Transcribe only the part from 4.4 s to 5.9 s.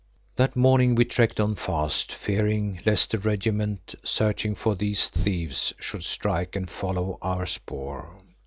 for these "thieves"